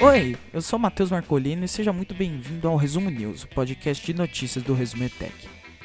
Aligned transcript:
Oi, 0.00 0.36
eu 0.52 0.62
sou 0.62 0.78
Matheus 0.78 1.10
Marcolino 1.10 1.64
e 1.64 1.68
seja 1.68 1.92
muito 1.92 2.14
bem-vindo 2.14 2.68
ao 2.68 2.76
Resumo 2.76 3.10
News, 3.10 3.42
o 3.42 3.48
podcast 3.48 4.06
de 4.06 4.14
notícias 4.14 4.62
do 4.62 4.72
Resumo 4.72 5.02
ETEC. 5.02 5.32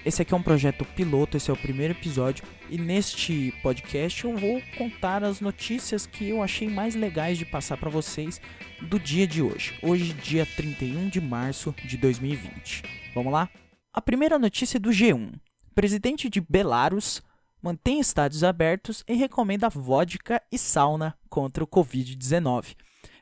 Esse 0.05 0.21
aqui 0.21 0.31
é 0.31 0.37
um 0.37 0.43
projeto 0.43 0.85
piloto, 0.85 1.35
esse 1.35 1.49
é 1.49 1.53
o 1.53 1.57
primeiro 1.57 1.93
episódio, 1.93 2.43
e 2.69 2.77
neste 2.77 3.51
podcast 3.63 4.23
eu 4.25 4.37
vou 4.37 4.61
contar 4.77 5.23
as 5.23 5.41
notícias 5.41 6.05
que 6.05 6.29
eu 6.29 6.43
achei 6.43 6.69
mais 6.69 6.93
legais 6.93 7.39
de 7.39 7.45
passar 7.45 7.77
para 7.77 7.89
vocês 7.89 8.39
do 8.79 8.99
dia 8.99 9.25
de 9.25 9.41
hoje. 9.41 9.73
Hoje, 9.81 10.13
dia 10.13 10.45
31 10.45 11.09
de 11.09 11.19
março 11.19 11.73
de 11.83 11.97
2020. 11.97 12.83
Vamos 13.15 13.33
lá? 13.33 13.49
A 13.91 14.01
primeira 14.01 14.37
notícia 14.37 14.77
é 14.77 14.79
do 14.79 14.91
G1. 14.91 15.31
Presidente 15.73 16.29
de 16.29 16.39
Belarus 16.39 17.21
mantém 17.61 17.99
estádios 17.99 18.43
abertos 18.43 19.03
e 19.07 19.13
recomenda 19.13 19.69
vodka 19.69 20.41
e 20.51 20.57
sauna 20.57 21.17
contra 21.29 21.63
o 21.63 21.67
Covid-19 21.67 22.75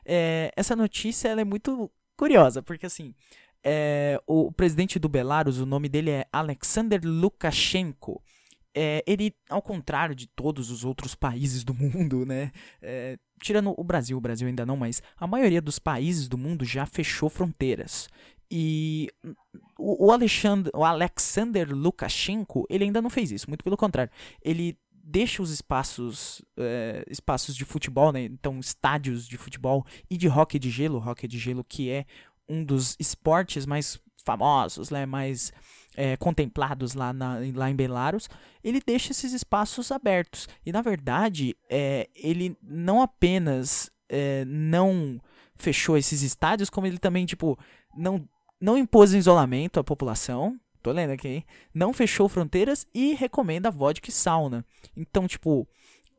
é, 0.04 0.52
essa 0.56 0.74
notícia 0.74 1.28
é 1.28 1.44
muito 1.44 1.90
curiosa, 2.16 2.62
porque 2.62 2.86
assim, 2.86 3.14
é, 3.64 4.20
o, 4.26 4.48
o, 4.48 4.52
presidente 4.52 4.98
do 4.98 5.08
Belarus, 5.08 5.58
o 5.58 5.66
nome 5.66 5.88
dele 5.88 6.10
é 6.10 6.26
Alexander 6.32 7.00
Lukashenko. 7.02 8.22
É, 8.74 9.04
ele, 9.06 9.34
ao 9.50 9.60
contrário 9.60 10.14
de 10.14 10.26
todos 10.26 10.70
os 10.70 10.82
outros 10.82 11.14
países 11.14 11.62
do 11.62 11.74
mundo, 11.74 12.24
né? 12.24 12.50
É, 12.80 13.18
tirando 13.40 13.74
o 13.76 13.84
Brasil, 13.84 14.16
o 14.16 14.20
Brasil 14.20 14.48
ainda 14.48 14.64
não, 14.64 14.76
mas 14.76 15.02
a 15.16 15.26
maioria 15.26 15.60
dos 15.60 15.78
países 15.78 16.26
do 16.26 16.38
mundo 16.38 16.64
já 16.64 16.86
fechou 16.86 17.28
fronteiras. 17.28 18.08
E 18.54 19.08
o, 19.78 20.12
Alexander, 20.12 20.70
o 20.74 20.84
Alexander 20.84 21.74
Lukashenko, 21.74 22.66
ele 22.68 22.84
ainda 22.84 23.00
não 23.00 23.08
fez 23.08 23.32
isso, 23.32 23.48
muito 23.48 23.64
pelo 23.64 23.78
contrário. 23.78 24.12
Ele 24.42 24.78
deixa 24.92 25.42
os 25.42 25.50
espaços 25.50 26.42
é, 26.58 27.02
espaços 27.08 27.56
de 27.56 27.64
futebol, 27.64 28.12
né? 28.12 28.24
Então, 28.24 28.60
estádios 28.60 29.26
de 29.26 29.38
futebol 29.38 29.86
e 30.10 30.18
de 30.18 30.28
hockey 30.28 30.58
de 30.58 30.68
gelo, 30.68 30.98
hockey 30.98 31.26
de 31.26 31.38
gelo 31.38 31.64
que 31.64 31.88
é 31.88 32.04
um 32.46 32.62
dos 32.62 32.94
esportes 33.00 33.64
mais 33.64 33.98
famosos, 34.22 34.90
né? 34.90 35.06
mais 35.06 35.50
é, 35.96 36.14
contemplados 36.18 36.92
lá, 36.92 37.10
na, 37.10 37.38
lá 37.54 37.70
em 37.70 37.74
Belarus, 37.74 38.28
ele 38.62 38.82
deixa 38.86 39.12
esses 39.12 39.32
espaços 39.32 39.90
abertos. 39.90 40.46
E 40.64 40.70
na 40.70 40.82
verdade, 40.82 41.56
é, 41.70 42.06
ele 42.14 42.54
não 42.62 43.00
apenas 43.00 43.90
não 44.46 45.18
fechou 45.56 45.96
esses 45.96 46.20
estádios, 46.20 46.68
como 46.68 46.86
ele 46.86 46.98
também, 46.98 47.24
tipo, 47.24 47.58
não, 47.96 48.28
não 48.62 48.78
impôs 48.78 49.12
isolamento 49.12 49.80
à 49.80 49.84
população, 49.84 50.56
tô 50.80 50.92
lendo 50.92 51.10
aqui, 51.10 51.44
não 51.74 51.92
fechou 51.92 52.28
fronteiras 52.28 52.86
e 52.94 53.12
recomenda 53.12 53.72
vodka 53.72 54.08
e 54.08 54.12
sauna. 54.12 54.64
Então, 54.96 55.26
tipo, 55.26 55.66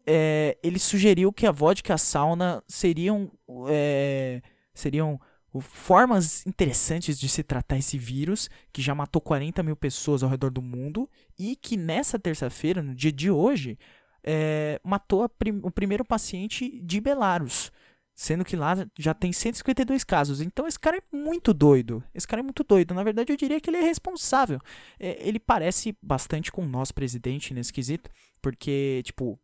é, 0.05 0.57
ele 0.61 0.77
sugeriu 0.77 1.31
que 1.31 1.47
a 1.47 1.51
vodka 1.51 1.93
e 1.93 1.95
a 1.95 1.97
sauna 1.97 2.61
seriam, 2.67 3.31
é, 3.69 4.41
seriam 4.73 5.17
formas 5.61 6.45
interessantes 6.45 7.17
de 7.17 7.29
se 7.29 7.43
tratar 7.43 7.77
esse 7.77 7.97
vírus, 7.97 8.49
que 8.73 8.81
já 8.81 8.93
matou 8.93 9.21
40 9.21 9.63
mil 9.63 9.75
pessoas 9.77 10.21
ao 10.21 10.29
redor 10.29 10.49
do 10.49 10.61
mundo, 10.61 11.09
e 11.39 11.55
que 11.55 11.77
nessa 11.77 12.19
terça-feira, 12.19 12.83
no 12.83 12.93
dia 12.93 13.11
de 13.11 13.31
hoje, 13.31 13.79
é, 14.21 14.81
matou 14.83 15.29
prim 15.29 15.61
o 15.63 15.71
primeiro 15.71 16.03
paciente 16.03 16.81
de 16.81 16.99
Belarus. 16.99 17.71
Sendo 18.15 18.45
que 18.45 18.55
lá 18.55 18.75
já 18.97 19.13
tem 19.13 19.33
152 19.33 20.03
casos. 20.03 20.39
Então 20.39 20.67
esse 20.67 20.79
cara 20.79 20.97
é 20.97 21.15
muito 21.15 21.53
doido. 21.53 22.03
Esse 22.13 22.27
cara 22.27 22.41
é 22.41 22.43
muito 22.43 22.63
doido. 22.63 22.93
Na 22.93 23.03
verdade, 23.03 23.33
eu 23.33 23.37
diria 23.37 23.59
que 23.59 23.69
ele 23.69 23.77
é 23.77 23.81
responsável. 23.81 24.59
É, 24.99 25.27
ele 25.27 25.39
parece 25.39 25.97
bastante 26.01 26.51
com 26.51 26.63
o 26.63 26.69
nosso 26.69 26.93
presidente 26.93 27.53
nesse 27.53 27.73
quesito. 27.73 28.09
Porque, 28.41 29.01
tipo, 29.03 29.39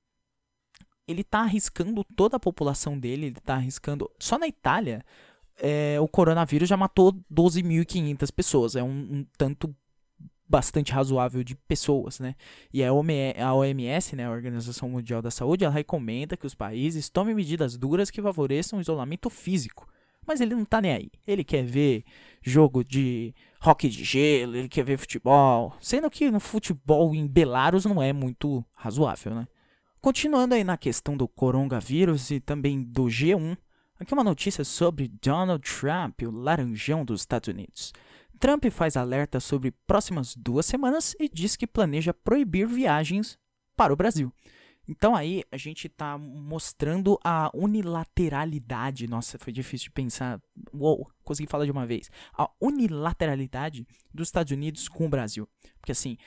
ele 1.08 1.24
tá 1.24 1.40
arriscando 1.40 2.04
toda 2.16 2.38
a 2.38 2.40
população 2.40 3.00
dele. 3.00 3.28
Ele 3.28 3.42
tá 3.42 3.56
arriscando. 3.56 4.10
Só 4.20 4.38
na 4.38 4.48
Itália, 4.48 5.04
é, 5.58 6.00
o 6.00 6.08
coronavírus 6.08 6.70
já 6.70 6.78
matou 6.78 7.14
12.500 7.34 8.32
pessoas. 8.32 8.76
É 8.76 8.84
um, 8.84 8.90
um 8.90 9.26
tanto 9.36 9.76
bastante 10.50 10.92
razoável 10.92 11.44
de 11.44 11.56
pessoas, 11.56 12.20
né? 12.20 12.34
E 12.74 12.84
a 12.84 12.92
OMS, 12.92 14.16
né, 14.16 14.26
a 14.26 14.32
Organização 14.32 14.90
Mundial 14.90 15.22
da 15.22 15.30
Saúde, 15.30 15.64
ela 15.64 15.74
recomenda 15.74 16.36
que 16.36 16.48
os 16.48 16.56
países 16.56 17.08
tomem 17.08 17.36
medidas 17.36 17.78
duras 17.78 18.10
que 18.10 18.22
favoreçam 18.22 18.80
o 18.80 18.82
isolamento 18.82 19.30
físico. 19.30 19.88
Mas 20.26 20.42
ele 20.42 20.56
não 20.56 20.66
tá 20.66 20.82
nem 20.82 20.92
aí. 20.92 21.12
Ele 21.26 21.44
quer 21.44 21.64
ver 21.64 22.04
jogo 22.42 22.84
de 22.84 23.34
hockey 23.64 23.90
de 23.90 24.04
gelo, 24.04 24.56
ele 24.56 24.68
quer 24.68 24.84
ver 24.84 24.98
futebol. 24.98 25.76
Sendo 25.80 26.10
que 26.10 26.32
no 26.32 26.40
futebol 26.40 27.14
em 27.14 27.28
Belarus 27.28 27.86
não 27.86 28.02
é 28.02 28.12
muito 28.12 28.66
razoável, 28.74 29.36
né? 29.36 29.48
Continuando 30.02 30.56
aí 30.56 30.64
na 30.64 30.78
questão 30.78 31.16
do 31.16 31.28
coronavírus 31.28 32.32
e 32.32 32.40
também 32.40 32.82
do 32.82 33.04
G1, 33.04 33.58
aqui 34.00 34.14
uma 34.14 34.24
notícia 34.24 34.64
sobre 34.64 35.12
Donald 35.22 35.62
Trump, 35.62 36.22
o 36.22 36.32
laranjão 36.32 37.04
dos 37.04 37.22
Estados 37.22 37.50
Unidos. 37.50 37.94
Trump 38.40 38.66
faz 38.72 38.96
alerta 38.96 39.40
sobre 39.40 39.72
próximas 39.86 40.36
duas 40.36 40.66
semanas 40.66 41.16
e 41.20 41.28
diz 41.28 41.56
que 41.56 41.68
planeja 41.68 42.14
proibir 42.14 42.68
viagens 42.68 43.38
para 43.76 43.92
o 43.92 43.96
Brasil. 43.96 44.34
Então 44.88 45.16
aí 45.16 45.44
a 45.52 45.58
gente 45.58 45.86
está 45.86 46.18
mostrando 46.18 47.20
a 47.24 47.52
unilateralidade. 47.54 49.08
Nossa, 49.08 49.38
foi 49.38 49.54
difícil 49.54 49.86
de 49.86 49.92
pensar. 49.92 50.42
Uou, 50.74 51.08
consegui 51.24 51.50
falar 51.50 51.66
de 51.66 51.72
uma 51.72 51.86
vez. 51.86 52.10
A 52.34 52.50
unilateralidade 52.60 53.86
dos 54.12 54.30
Estados 54.30 54.52
Unidos 54.52 54.88
com 54.88 55.06
o 55.06 55.10
Brasil. 55.10 55.48
Porque 55.80 55.92
assim, 55.92 56.18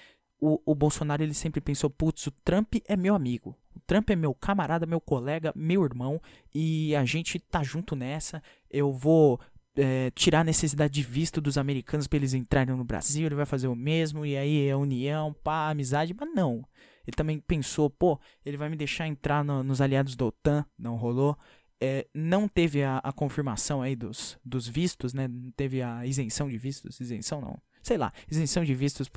o, 0.40 0.60
o 0.64 0.74
Bolsonaro 0.74 1.22
ele 1.22 1.34
sempre 1.34 1.60
pensou: 1.60 1.88
putz, 1.88 2.26
o 2.26 2.30
Trump 2.44 2.74
é 2.86 2.96
meu 2.96 3.14
amigo. 3.14 3.56
O 3.74 3.80
Trump 3.80 4.10
é 4.10 4.16
meu 4.16 4.34
camarada, 4.34 4.86
meu 4.86 5.00
colega, 5.00 5.52
meu 5.56 5.84
irmão. 5.84 6.20
E 6.54 6.94
a 6.94 7.04
gente 7.04 7.38
tá 7.38 7.62
junto 7.62 7.96
nessa. 7.96 8.42
Eu 8.70 8.92
vou 8.92 9.40
é, 9.76 10.10
tirar 10.10 10.40
a 10.40 10.44
necessidade 10.44 10.92
de 10.92 11.02
visto 11.02 11.40
dos 11.40 11.56
americanos 11.56 12.06
para 12.06 12.18
eles 12.18 12.34
entrarem 12.34 12.74
no 12.74 12.84
Brasil, 12.84 13.26
ele 13.26 13.34
vai 13.34 13.46
fazer 13.46 13.68
o 13.68 13.74
mesmo, 13.74 14.24
e 14.26 14.36
aí 14.36 14.66
é 14.66 14.76
união, 14.76 15.32
pá, 15.32 15.70
amizade, 15.70 16.14
mas 16.18 16.28
não. 16.34 16.64
Ele 17.06 17.16
também 17.16 17.40
pensou, 17.40 17.90
pô, 17.90 18.20
ele 18.44 18.56
vai 18.56 18.68
me 18.68 18.76
deixar 18.76 19.06
entrar 19.06 19.44
no, 19.44 19.62
nos 19.62 19.80
aliados 19.80 20.14
da 20.14 20.26
OTAN, 20.26 20.64
não 20.78 20.96
rolou. 20.96 21.36
É, 21.80 22.06
não 22.14 22.46
teve 22.46 22.84
a, 22.84 22.98
a, 22.98 23.12
confirmação 23.12 23.82
aí 23.82 23.96
dos, 23.96 24.38
dos 24.44 24.68
vistos, 24.68 25.12
né? 25.12 25.26
Não 25.26 25.50
teve 25.50 25.82
a 25.82 26.06
isenção 26.06 26.48
de 26.48 26.56
vistos, 26.56 27.00
isenção 27.00 27.40
não. 27.40 27.60
Sei 27.82 27.98
lá, 27.98 28.12
isenção 28.30 28.64
de 28.64 28.72
vistos 28.72 29.10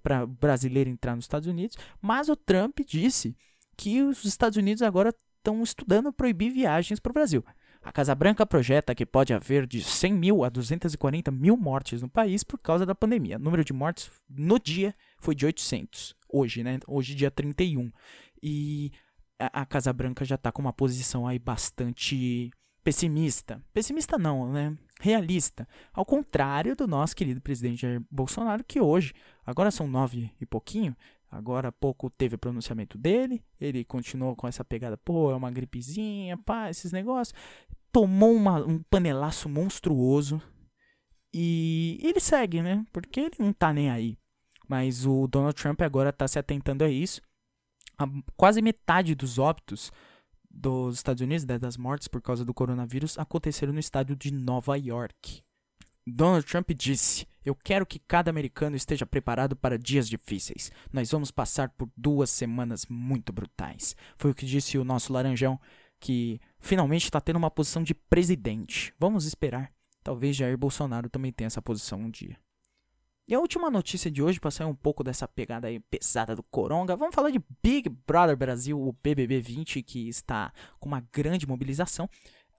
para 0.00 0.24
brasileiro 0.24 0.88
entrar 0.88 1.16
nos 1.16 1.24
Estados 1.24 1.48
Unidos. 1.48 1.76
Mas 2.00 2.28
o 2.28 2.36
Trump 2.36 2.78
disse 2.86 3.36
que 3.76 4.00
os 4.00 4.24
Estados 4.24 4.56
Unidos 4.56 4.82
agora 4.82 5.12
estão 5.38 5.60
estudando 5.60 6.12
proibir 6.12 6.52
viagens 6.52 7.00
para 7.00 7.10
o 7.10 7.12
Brasil. 7.12 7.44
A 7.84 7.92
Casa 7.92 8.14
Branca 8.14 8.46
projeta 8.46 8.94
que 8.94 9.04
pode 9.04 9.34
haver 9.34 9.66
de 9.66 9.82
100 9.82 10.14
mil 10.14 10.42
a 10.42 10.48
240 10.48 11.30
mil 11.30 11.54
mortes 11.54 12.00
no 12.00 12.08
país 12.08 12.42
por 12.42 12.58
causa 12.58 12.86
da 12.86 12.94
pandemia. 12.94 13.36
O 13.36 13.40
número 13.40 13.62
de 13.62 13.74
mortes 13.74 14.10
no 14.28 14.58
dia 14.58 14.94
foi 15.18 15.34
de 15.34 15.44
800, 15.44 16.16
hoje, 16.26 16.64
né? 16.64 16.78
Hoje, 16.86 17.14
dia 17.14 17.30
31. 17.30 17.92
E 18.42 18.90
a, 19.38 19.66
Casa 19.66 19.92
Branca 19.92 20.24
já 20.24 20.36
está 20.36 20.50
com 20.50 20.62
uma 20.62 20.72
posição 20.72 21.26
aí 21.26 21.38
bastante 21.38 22.50
pessimista. 22.82 23.62
Pessimista 23.72 24.16
não, 24.16 24.50
né? 24.50 24.76
Realista. 24.98 25.68
Ao 25.92 26.06
contrário 26.06 26.74
do 26.74 26.86
nosso 26.86 27.14
querido 27.14 27.40
presidente 27.40 27.82
Jair 27.82 28.02
Bolsonaro, 28.10 28.64
que 28.64 28.80
hoje, 28.80 29.12
agora 29.44 29.70
são 29.70 29.86
nove 29.86 30.30
e 30.40 30.46
pouquinho, 30.46 30.96
Agora 31.34 31.68
há 31.68 31.72
pouco 31.72 32.08
teve 32.08 32.36
o 32.36 32.38
pronunciamento 32.38 32.96
dele, 32.96 33.44
ele 33.60 33.84
continuou 33.84 34.36
com 34.36 34.46
essa 34.46 34.64
pegada, 34.64 34.96
pô, 34.96 35.32
é 35.32 35.34
uma 35.34 35.50
gripezinha, 35.50 36.38
pá, 36.38 36.70
esses 36.70 36.92
negócios. 36.92 37.36
Tomou 37.90 38.32
uma, 38.32 38.64
um 38.64 38.80
panelaço 38.84 39.48
monstruoso 39.48 40.40
e 41.34 41.98
ele 42.04 42.20
segue, 42.20 42.62
né? 42.62 42.86
Porque 42.92 43.18
ele 43.18 43.34
não 43.40 43.52
tá 43.52 43.72
nem 43.72 43.90
aí. 43.90 44.16
Mas 44.68 45.04
o 45.04 45.26
Donald 45.26 45.60
Trump 45.60 45.82
agora 45.82 46.12
tá 46.12 46.28
se 46.28 46.38
atentando 46.38 46.84
a 46.84 46.88
isso. 46.88 47.20
A, 47.98 48.06
quase 48.36 48.62
metade 48.62 49.16
dos 49.16 49.36
óbitos 49.36 49.90
dos 50.48 50.94
Estados 50.94 51.20
Unidos, 51.20 51.44
né, 51.44 51.58
das 51.58 51.76
mortes 51.76 52.06
por 52.06 52.22
causa 52.22 52.44
do 52.44 52.54
coronavírus, 52.54 53.18
aconteceram 53.18 53.72
no 53.72 53.80
estado 53.80 54.14
de 54.14 54.32
Nova 54.32 54.76
York. 54.76 55.42
Donald 56.06 56.44
Trump 56.46 56.70
disse: 56.70 57.26
Eu 57.44 57.54
quero 57.54 57.86
que 57.86 57.98
cada 57.98 58.30
americano 58.30 58.76
esteja 58.76 59.06
preparado 59.06 59.56
para 59.56 59.78
dias 59.78 60.08
difíceis. 60.08 60.70
Nós 60.92 61.10
vamos 61.10 61.30
passar 61.30 61.70
por 61.70 61.88
duas 61.96 62.30
semanas 62.30 62.86
muito 62.88 63.32
brutais. 63.32 63.96
Foi 64.18 64.30
o 64.30 64.34
que 64.34 64.44
disse 64.44 64.76
o 64.76 64.84
nosso 64.84 65.12
Laranjão, 65.12 65.58
que 65.98 66.40
finalmente 66.58 67.04
está 67.04 67.20
tendo 67.20 67.36
uma 67.36 67.50
posição 67.50 67.82
de 67.82 67.94
presidente. 67.94 68.92
Vamos 68.98 69.24
esperar. 69.24 69.72
Talvez 70.02 70.36
Jair 70.36 70.58
Bolsonaro 70.58 71.08
também 71.08 71.32
tenha 71.32 71.46
essa 71.46 71.62
posição 71.62 71.98
um 71.98 72.10
dia. 72.10 72.38
E 73.26 73.34
a 73.34 73.40
última 73.40 73.70
notícia 73.70 74.10
de 74.10 74.22
hoje, 74.22 74.38
para 74.38 74.50
sair 74.50 74.66
um 74.66 74.74
pouco 74.74 75.02
dessa 75.02 75.26
pegada 75.26 75.66
aí 75.66 75.80
pesada 75.80 76.36
do 76.36 76.42
Coronga, 76.42 76.94
vamos 76.94 77.14
falar 77.14 77.30
de 77.30 77.42
Big 77.62 77.88
Brother 77.88 78.36
Brasil, 78.36 78.78
o 78.78 78.92
BBB 78.92 79.40
20, 79.40 79.82
que 79.82 80.10
está 80.10 80.52
com 80.78 80.88
uma 80.88 81.00
grande 81.10 81.46
mobilização. 81.46 82.06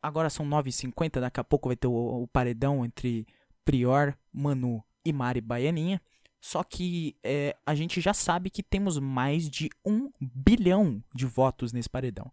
Agora 0.06 0.30
são 0.30 0.48
9h50, 0.48 1.19
daqui 1.19 1.40
a 1.40 1.44
pouco 1.44 1.69
vai 1.69 1.75
ter 1.75 1.88
o, 1.88 2.22
o 2.22 2.28
paredão 2.28 2.86
entre 2.86 3.25
Prior, 3.63 4.16
Manu 4.31 4.84
e 5.04 5.12
Mari 5.12 5.42
Baianinha. 5.42 6.00
Só 6.40 6.63
que 6.63 7.16
é, 7.24 7.56
a 7.66 7.74
gente 7.74 8.00
já 8.00 8.13
sabe 8.13 8.52
que 8.52 8.62
temos 8.62 9.00
mais 9.00 9.50
de 9.50 9.68
um 9.84 10.12
bilhão 10.22 11.04
de 11.12 11.25
votos 11.25 11.74
nesse 11.74 11.90
paredão. 11.90 12.31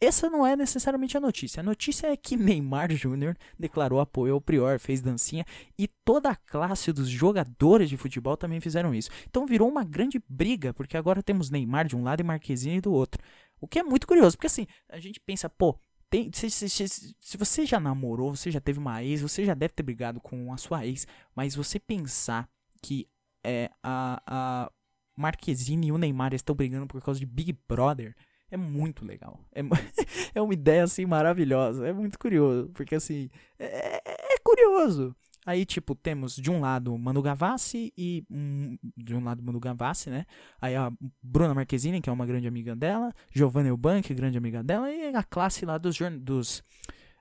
Essa 0.00 0.28
não 0.28 0.44
é 0.44 0.56
necessariamente 0.56 1.16
a 1.16 1.20
notícia. 1.20 1.60
A 1.60 1.62
notícia 1.62 2.08
é 2.08 2.16
que 2.16 2.36
Neymar 2.36 2.92
Jr. 2.92 3.36
declarou 3.56 4.00
apoio 4.00 4.34
ao 4.34 4.40
Prior, 4.40 4.80
fez 4.80 5.00
dancinha 5.00 5.44
e 5.78 5.86
toda 5.86 6.30
a 6.30 6.34
classe 6.34 6.92
dos 6.92 7.08
jogadores 7.08 7.88
de 7.88 7.96
futebol 7.96 8.36
também 8.36 8.60
fizeram 8.60 8.92
isso. 8.92 9.08
Então 9.30 9.46
virou 9.46 9.68
uma 9.68 9.84
grande 9.84 10.20
briga, 10.28 10.74
porque 10.74 10.96
agora 10.96 11.22
temos 11.22 11.48
Neymar 11.48 11.86
de 11.86 11.94
um 11.94 12.02
lado 12.02 12.18
e 12.18 12.24
Marquezine 12.24 12.80
do 12.80 12.92
outro. 12.92 13.22
O 13.60 13.68
que 13.68 13.78
é 13.78 13.84
muito 13.84 14.04
curioso, 14.04 14.36
porque 14.36 14.48
assim, 14.48 14.66
a 14.88 14.98
gente 14.98 15.20
pensa, 15.20 15.48
pô, 15.48 15.78
tem, 16.14 16.30
se, 16.32 16.48
se, 16.48 16.68
se, 16.68 17.16
se, 17.18 17.36
você 17.36 17.66
já 17.66 17.80
namorou, 17.80 18.36
você 18.36 18.48
já 18.48 18.60
teve 18.60 18.78
uma 18.78 19.02
ex, 19.02 19.20
você 19.20 19.44
já 19.44 19.52
deve 19.52 19.74
ter 19.74 19.82
brigado 19.82 20.20
com 20.20 20.52
a 20.52 20.56
sua 20.56 20.86
ex, 20.86 21.08
mas 21.34 21.56
você 21.56 21.80
pensar 21.80 22.48
que 22.80 23.08
é, 23.42 23.68
a, 23.82 24.22
a 24.24 24.72
Marquezine 25.16 25.88
e 25.88 25.92
o 25.92 25.98
Neymar 25.98 26.32
estão 26.32 26.54
brigando 26.54 26.86
por 26.86 27.02
causa 27.02 27.18
de 27.18 27.26
Big 27.26 27.58
Brother 27.68 28.14
é 28.48 28.56
muito 28.56 29.04
legal. 29.04 29.40
É, 29.52 29.60
é 30.36 30.40
uma 30.40 30.54
ideia, 30.54 30.84
assim, 30.84 31.04
maravilhosa. 31.04 31.84
É 31.84 31.92
muito 31.92 32.16
curioso, 32.16 32.70
porque, 32.72 32.94
assim, 32.94 33.28
é, 33.58 33.96
é, 33.96 34.34
é 34.34 34.38
curioso. 34.44 35.16
Aí, 35.46 35.64
tipo, 35.66 35.94
temos 35.94 36.36
de 36.36 36.50
um 36.50 36.60
lado 36.60 36.96
Manu 36.96 37.20
Gavassi 37.20 37.92
e. 37.96 38.24
Um, 38.30 38.78
de 38.96 39.14
um 39.14 39.22
lado 39.22 39.42
Manu 39.42 39.60
Gavassi, 39.60 40.10
né? 40.10 40.24
Aí 40.60 40.74
a 40.74 40.92
Bruna 41.22 41.54
Marquezine, 41.54 42.00
que 42.00 42.08
é 42.08 42.12
uma 42.12 42.26
grande 42.26 42.48
amiga 42.48 42.74
dela. 42.74 43.12
Giovanna 43.30 43.68
Eubank, 43.68 44.12
grande 44.14 44.38
amiga 44.38 44.62
dela. 44.62 44.90
E 44.90 45.14
a 45.14 45.22
classe 45.22 45.66
lá 45.66 45.76
dos, 45.76 45.98
dos 46.20 46.62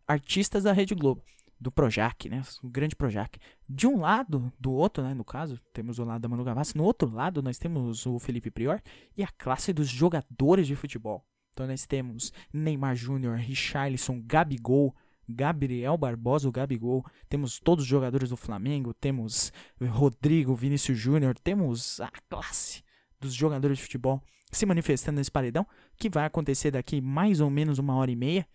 artistas 0.08 0.64
da 0.64 0.72
Rede 0.72 0.96
Globo. 0.96 1.22
Do 1.60 1.72
Projac, 1.72 2.28
né? 2.28 2.44
O 2.62 2.70
grande 2.70 2.96
Projac. 2.96 3.40
De 3.70 3.88
um 3.88 4.02
lado, 4.02 4.52
do 4.60 4.74
outro, 4.74 5.02
né? 5.02 5.14
No 5.14 5.24
caso, 5.24 5.60
temos 5.72 5.98
o 5.98 6.04
lado 6.04 6.22
da 6.22 6.28
Manu 6.28 6.44
Gavassi. 6.44 6.76
No 6.76 6.84
outro 6.84 7.10
lado, 7.10 7.42
nós 7.42 7.58
temos 7.58 8.06
o 8.06 8.20
Felipe 8.20 8.52
Prior. 8.52 8.82
E 9.16 9.24
a 9.24 9.28
classe 9.38 9.72
dos 9.72 9.88
jogadores 9.88 10.68
de 10.68 10.76
futebol. 10.76 11.26
Então 11.54 11.68
nós 11.68 11.86
temos 11.86 12.34
Neymar 12.52 12.96
Júnior, 12.96 13.38
Richarlison, 13.38 14.22
Gabigol, 14.26 14.94
Gabriel 15.28 15.98
Barbosa, 15.98 16.48
o 16.48 16.52
Gabigol, 16.52 17.06
temos 17.30 17.60
todos 17.60 17.84
os 17.84 17.90
jogadores 17.90 18.30
do 18.30 18.38
Flamengo, 18.38 18.94
temos 18.94 19.52
Rodrigo, 19.82 20.56
Vinícius 20.56 20.98
Júnior, 20.98 21.38
temos 21.40 22.00
a 22.02 22.10
classe 22.30 22.84
dos 23.20 23.34
jogadores 23.34 23.78
de 23.78 23.84
futebol 23.84 24.22
se 24.52 24.66
manifestando 24.66 25.18
nesse 25.18 25.32
paredão, 25.32 25.66
que 25.98 26.10
vai 26.10 26.26
acontecer 26.26 26.72
daqui 26.72 27.02
mais 27.02 27.40
ou 27.40 27.50
menos 27.50 27.80
uma 27.80 27.96
hora 27.96 28.12
e 28.12 28.16
meia 28.16 28.48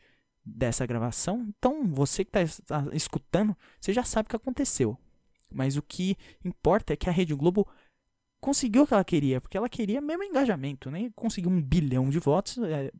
dessa 0.44 0.86
gravação. 0.86 1.46
Então, 1.58 1.92
você 1.92 2.24
que 2.24 2.36
está 2.36 2.64
tá 2.66 2.94
escutando, 2.94 3.56
você 3.80 3.92
já 3.92 4.04
sabe 4.04 4.26
o 4.26 4.30
que 4.30 4.36
aconteceu. 4.36 4.96
Mas 5.52 5.76
o 5.76 5.82
que 5.82 6.16
importa 6.44 6.92
é 6.92 6.96
que 6.96 7.08
a 7.08 7.12
Rede 7.12 7.34
Globo 7.34 7.66
conseguiu 8.40 8.82
o 8.82 8.86
que 8.86 8.94
ela 8.94 9.04
queria, 9.04 9.40
porque 9.40 9.56
ela 9.56 9.68
queria 9.68 10.00
mesmo 10.00 10.22
engajamento, 10.22 10.90
né? 10.90 11.10
Conseguiu 11.14 11.50
um 11.50 11.60
bilhão 11.60 12.08
de 12.08 12.18
votos, 12.18 12.58
é, 12.58 12.92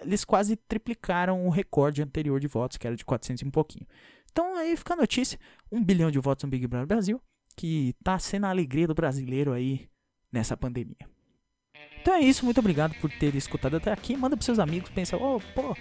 eles 0.00 0.24
quase 0.24 0.56
triplicaram 0.56 1.46
o 1.46 1.50
recorde 1.50 2.02
anterior 2.02 2.40
de 2.40 2.46
votos, 2.46 2.76
que 2.76 2.86
era 2.86 2.96
de 2.96 3.04
400 3.04 3.42
e 3.42 3.46
um 3.46 3.50
pouquinho. 3.50 3.86
Então 4.30 4.56
aí 4.56 4.76
fica 4.76 4.94
a 4.94 4.96
notícia, 4.96 5.38
um 5.70 5.82
bilhão 5.82 6.10
de 6.10 6.18
votos 6.18 6.44
no 6.44 6.50
Big 6.50 6.66
Brother 6.66 6.86
Brasil, 6.86 7.20
que 7.56 7.94
tá 8.04 8.18
sendo 8.18 8.46
a 8.46 8.50
alegria 8.50 8.86
do 8.86 8.94
brasileiro 8.94 9.52
aí 9.52 9.88
nessa 10.32 10.56
pandemia. 10.56 10.96
Então 12.00 12.14
é 12.14 12.20
isso, 12.20 12.44
muito 12.44 12.58
obrigado 12.58 12.94
por 13.00 13.10
ter 13.10 13.34
escutado 13.34 13.76
até 13.76 13.92
aqui. 13.92 14.16
Manda 14.16 14.36
pros 14.36 14.46
seus 14.46 14.58
amigos, 14.58 14.90
pensa, 14.90 15.16
oh, 15.16 15.40
pô, 15.54 15.76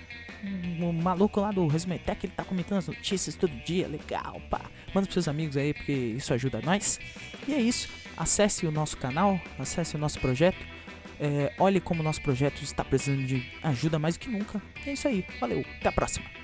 o 0.82 0.92
maluco 0.92 1.40
lá 1.40 1.52
do 1.52 1.68
Resumetec, 1.68 2.26
ele 2.26 2.34
tá 2.34 2.44
comentando 2.44 2.80
as 2.80 2.88
notícias 2.88 3.36
todo 3.36 3.52
dia, 3.64 3.88
legal, 3.88 4.42
pá. 4.50 4.62
Manda 4.94 5.06
pros 5.06 5.14
seus 5.14 5.28
amigos 5.28 5.56
aí, 5.56 5.74
porque 5.74 5.92
isso 5.92 6.34
ajuda 6.34 6.62
nós. 6.62 7.00
E 7.48 7.54
é 7.54 7.62
isso, 7.62 7.90
acesse 8.18 8.66
o 8.66 8.72
nosso 8.72 8.98
canal, 8.98 9.40
acesse 9.60 9.96
o 9.96 10.00
nosso 10.00 10.20
projeto 10.20 10.77
é, 11.20 11.54
olhe 11.58 11.80
como 11.80 12.04
nosso 12.04 12.22
projeto 12.22 12.62
está 12.64 12.84
precisando 12.84 13.26
de 13.26 13.52
ajuda 13.64 14.00
mais 14.00 14.18
do 14.18 14.22
que 14.22 14.30
nunca. 14.30 14.62
É 14.86 14.94
isso 14.94 15.08
aí. 15.08 15.26
Valeu. 15.40 15.64
Até 15.80 15.90
a 15.90 15.92
próxima. 15.92 16.37